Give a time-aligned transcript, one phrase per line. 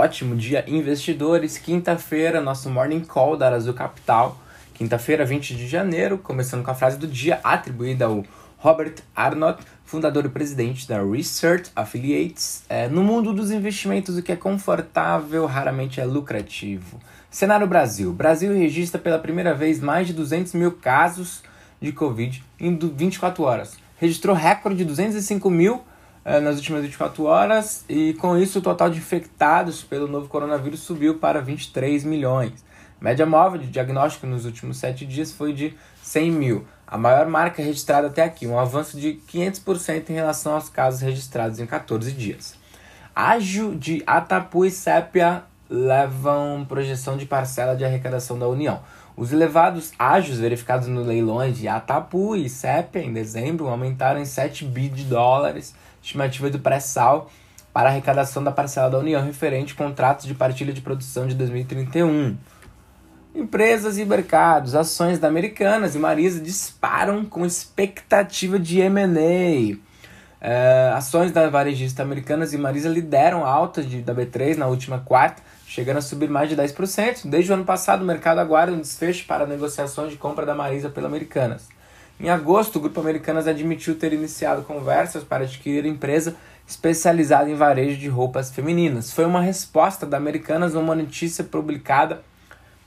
[0.00, 1.58] ótimo dia, investidores.
[1.58, 4.40] Quinta-feira, nosso Morning Call da Azul Capital.
[4.72, 8.24] Quinta-feira, 20 de janeiro, começando com a frase do dia atribuída ao
[8.56, 12.64] Robert Arnott, fundador e presidente da Research Affiliates.
[12.66, 16.98] É, no mundo dos investimentos, o que é confortável raramente é lucrativo.
[17.30, 18.10] Cenário Brasil.
[18.10, 21.42] Brasil registra pela primeira vez mais de 200 mil casos
[21.78, 23.76] de Covid em 24 horas.
[23.98, 25.82] Registrou recorde de 205 mil
[26.24, 31.18] nas últimas 24 horas e com isso o total de infectados pelo novo coronavírus subiu
[31.18, 32.64] para 23 milhões.
[33.00, 37.62] Média móvel de diagnóstico nos últimos 7 dias foi de 100 mil, a maior marca
[37.62, 42.56] registrada até aqui, um avanço de 500% em relação aos casos registrados em 14 dias.
[43.14, 48.80] Ágio de Atapu e Sépia levam projeção de parcela de arrecadação da União.
[49.20, 54.64] Os elevados ágios verificados no leilões de Atapu e Sépia em dezembro aumentaram em 7
[54.64, 57.30] bi de dólares, estimativa do pré-sal
[57.70, 62.34] para a arrecadação da parcela da União referente contratos de partilha de produção de 2031.
[63.34, 69.89] Empresas e mercados, ações da Americanas e Marisa disparam com expectativa de M&A.
[70.40, 74.98] É, ações da varejista Americanas e Marisa lideram a alta de, da B3 na última
[75.00, 77.28] quarta, chegando a subir mais de 10%.
[77.28, 80.88] Desde o ano passado, o mercado aguarda um desfecho para negociações de compra da Marisa
[80.88, 81.68] pela Americanas.
[82.18, 86.34] Em agosto, o Grupo Americanas admitiu ter iniciado conversas para adquirir empresa
[86.66, 89.12] especializada em varejo de roupas femininas.
[89.12, 92.22] Foi uma resposta da Americanas a uma notícia publicada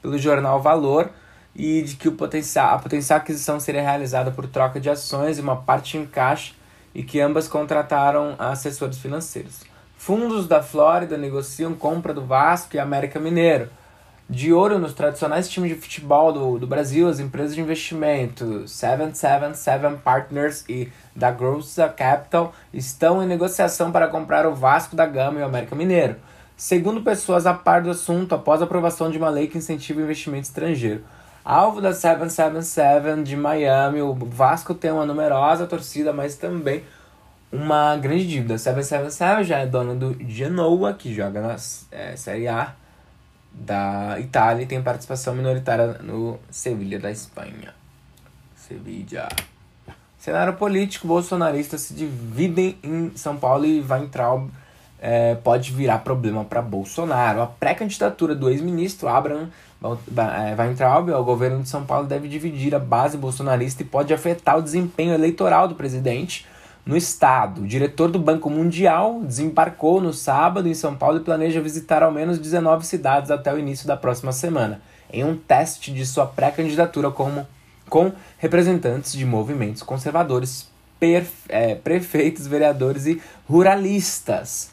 [0.02, 1.10] pelo jornal Valor
[1.56, 5.42] e de que o potencial, a potencial aquisição seria realizada por troca de ações e
[5.42, 6.54] uma parte em caixa
[6.94, 9.62] e que ambas contrataram assessores financeiros.
[9.98, 13.70] Fundos da Flórida negociam compra do Vasco e América Mineiro.
[14.30, 20.02] De olho nos tradicionais times de futebol do, do Brasil, as empresas de investimento 777
[20.04, 25.44] Partners e da Grossa Capital estão em negociação para comprar o Vasco da Gama e
[25.44, 26.16] o América Mineiro.
[26.56, 30.04] Segundo pessoas a par do assunto, após a aprovação de uma lei que incentiva o
[30.04, 31.04] investimento estrangeiro.
[31.44, 36.84] Alvo da 777 de Miami, o Vasco tem uma numerosa torcida, mas também
[37.52, 38.58] uma grande dívida.
[38.58, 41.56] 777 já é dona do Genoa, que joga na
[41.92, 42.74] é, Série A
[43.52, 47.74] da Itália e tem participação minoritária no Sevilha da Espanha.
[48.56, 49.28] Sevilla.
[50.18, 54.50] Cenário político, bolsonaristas se dividem em São Paulo e Weintraub
[55.06, 57.42] é, pode virar problema para Bolsonaro.
[57.42, 59.50] A pré-candidatura do ex-ministro Abraham
[59.84, 64.58] é, Weintraub ao governo de São Paulo deve dividir a base bolsonarista e pode afetar
[64.58, 66.48] o desempenho eleitoral do presidente
[66.86, 67.64] no estado.
[67.64, 72.12] O diretor do Banco Mundial desembarcou no sábado em São Paulo e planeja visitar ao
[72.12, 74.82] menos 19 cidades até o início da próxima semana,
[75.12, 77.46] em um teste de sua pré-candidatura como
[77.90, 80.72] com representantes de movimentos conservadores,
[81.50, 84.73] é, prefeitos, vereadores e ruralistas.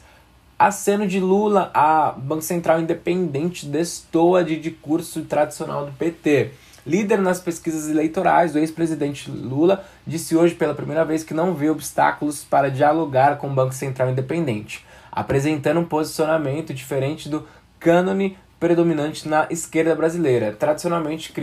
[0.61, 6.51] Aceno de Lula, a Banco Central Independente destoa de discurso tradicional do PT.
[6.85, 11.67] Líder nas pesquisas eleitorais, o ex-presidente Lula disse hoje pela primeira vez que não vê
[11.67, 17.43] obstáculos para dialogar com o Banco Central Independente, apresentando um posicionamento diferente do
[17.79, 21.33] cânone predominante na esquerda brasileira, tradicionalmente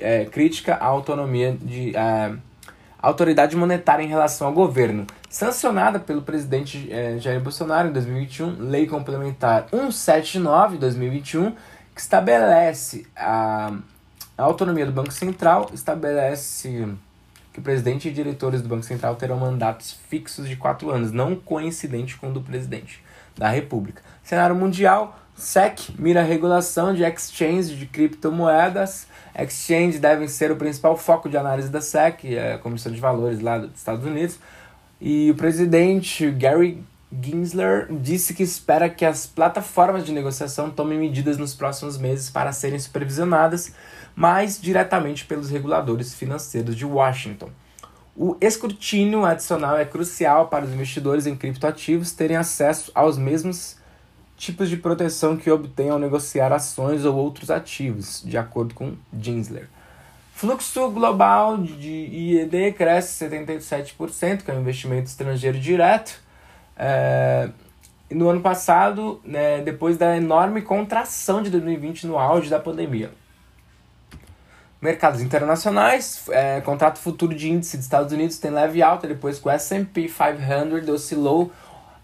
[0.00, 2.32] é, crítica à autonomia de é,
[3.08, 5.06] autoridade monetária em relação ao governo.
[5.28, 11.52] Sancionada pelo presidente é, Jair Bolsonaro em 2021, Lei Complementar 179 de 2021,
[11.94, 13.72] que estabelece a
[14.36, 16.88] a autonomia do Banco Central estabelece
[17.52, 21.36] que o presidente e diretores do Banco Central terão mandatos fixos de quatro anos, não
[21.36, 23.02] coincidente com o do presidente
[23.36, 24.02] da República.
[24.22, 29.06] Cenário mundial, SEC mira regulação de exchange de criptomoedas.
[29.38, 33.40] Exchange devem ser o principal foco de análise da SEC, é a Comissão de Valores
[33.40, 34.38] lá dos Estados Unidos.
[35.00, 36.82] E o presidente Gary
[37.20, 42.52] Gensler disse que espera que as plataformas de negociação tomem medidas nos próximos meses para
[42.52, 43.72] serem supervisionadas
[44.14, 47.50] mais diretamente pelos reguladores financeiros de Washington.
[48.14, 53.78] O escrutínio adicional é crucial para os investidores em criptoativos terem acesso aos mesmos
[54.36, 59.68] tipos de proteção que obtêm ao negociar ações ou outros ativos, de acordo com Gensler.
[60.34, 66.20] Fluxo global de IED cresce 77%, que é um investimento estrangeiro direto,
[66.76, 67.48] é,
[68.10, 73.10] no ano passado, né, depois da enorme contração de 2020 no auge da pandemia.
[74.82, 79.46] Mercados internacionais, é, contrato futuro de índice dos Estados Unidos tem leve alta depois que
[79.46, 81.52] o S&P 500 oscilou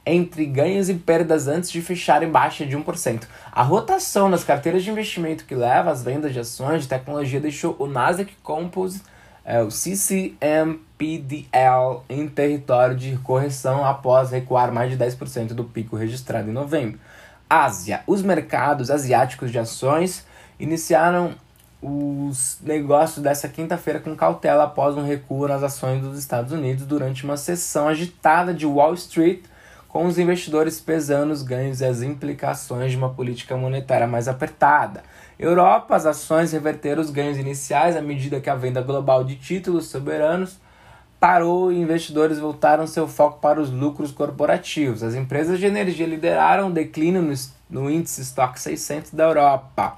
[0.07, 3.25] entre ganhos e perdas antes de fechar em baixa de 1%.
[3.51, 7.75] A rotação nas carteiras de investimento que leva às vendas de ações de tecnologia deixou
[7.81, 9.05] o Nasdaq Composite
[9.49, 10.83] é, o CCMPDL
[12.07, 17.01] em território de correção após recuar mais de 10% do pico registrado em novembro.
[17.49, 18.03] Ásia.
[18.07, 20.27] Os mercados asiáticos de ações
[20.61, 21.35] iniciaram
[21.81, 27.25] os negócios dessa quinta-feira com cautela após um recuo nas ações dos Estados Unidos durante
[27.25, 29.45] uma sessão agitada de Wall Street,
[29.89, 35.03] com os investidores pesando os ganhos e as implicações de uma política monetária mais apertada.
[35.39, 39.87] Europa, as ações reverteram os ganhos iniciais à medida que a venda global de títulos
[39.87, 40.59] soberanos
[41.21, 45.03] parou e investidores voltaram seu foco para os lucros corporativos.
[45.03, 47.35] As empresas de energia lideraram o declínio no,
[47.71, 49.97] no índice Stock 600 da Europa.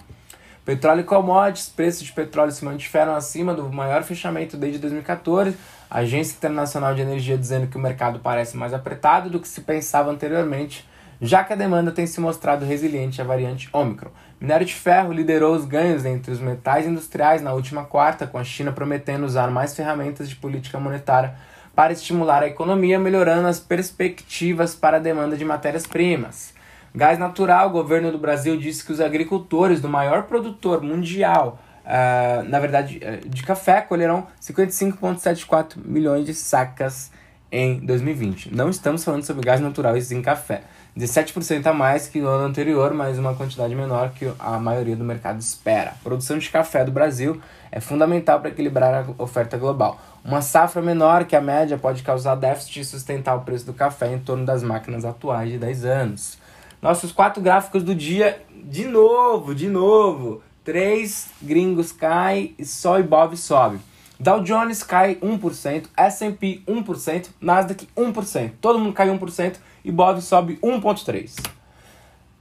[0.71, 5.57] Petróleo e commodities, preços de petróleo se mantiveram acima do maior fechamento desde 2014.
[5.91, 9.63] A Agência Internacional de Energia dizendo que o mercado parece mais apertado do que se
[9.63, 10.89] pensava anteriormente,
[11.21, 14.13] já que a demanda tem se mostrado resiliente à variante Omicron.
[14.41, 18.45] Minério de ferro liderou os ganhos entre os metais industriais na última quarta, com a
[18.45, 21.35] China prometendo usar mais ferramentas de política monetária
[21.75, 26.60] para estimular a economia, melhorando as perspectivas para a demanda de matérias-primas.
[26.95, 32.43] Gás natural, o governo do Brasil disse que os agricultores do maior produtor mundial, uh,
[32.49, 37.13] na verdade, uh, de café, colherão 55,74 milhões de sacas
[37.53, 38.55] em 2020.
[38.55, 40.63] Não estamos falando sobre gás natural e sim café.
[40.99, 45.05] 17% a mais que no ano anterior, mas uma quantidade menor que a maioria do
[45.05, 45.91] mercado espera.
[45.91, 47.41] A produção de café do Brasil
[47.71, 50.01] é fundamental para equilibrar a oferta global.
[50.25, 54.13] Uma safra menor que a média pode causar déficit e sustentar o preço do café
[54.13, 56.39] em torno das máquinas atuais de 10 anos.
[56.83, 60.43] Nossos quatro gráficos do dia, de novo, de novo.
[60.65, 63.79] Três gringos caem e só Ibov sobe.
[64.19, 68.53] Dow Jones cai 1%, S&P 1%, Nasdaq 1%.
[68.61, 71.51] Todo mundo cai 1%, Ibov sobe 1,3%.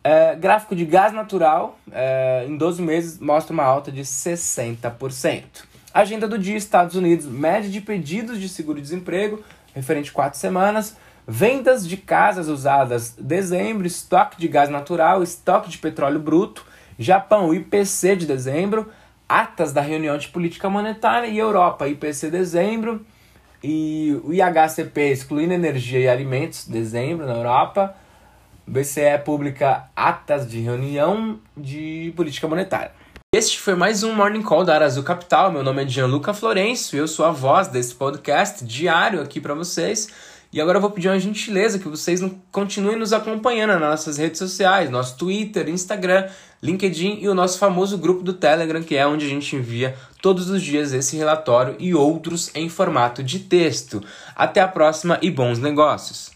[0.02, 5.44] É, gráfico de gás natural, é, em 12 meses, mostra uma alta de 60%.
[5.94, 9.44] Agenda do dia, Estados Unidos, média de pedidos de seguro-desemprego,
[9.74, 10.96] referente a 4 semanas,
[11.32, 16.66] Vendas de casas usadas dezembro, estoque de gás natural, estoque de petróleo bruto,
[16.98, 18.90] Japão, IPC de dezembro,
[19.28, 23.06] atas da reunião de política monetária e Europa, IPC dezembro
[23.64, 27.96] e o IHCP excluindo energia e alimentos, dezembro na Europa.
[28.66, 32.92] BCE publica atas de reunião de política monetária.
[33.32, 35.52] Este foi mais um Morning Call da Arazu Capital.
[35.52, 39.54] Meu nome é Gianluca Florencio e eu sou a voz desse podcast diário aqui para
[39.54, 40.08] vocês.
[40.52, 44.40] E agora eu vou pedir uma gentileza que vocês continuem nos acompanhando nas nossas redes
[44.40, 46.28] sociais, nosso Twitter, Instagram,
[46.62, 50.50] LinkedIn e o nosso famoso grupo do Telegram, que é onde a gente envia todos
[50.50, 54.04] os dias esse relatório e outros em formato de texto.
[54.36, 56.28] Até a próxima e bons negócios!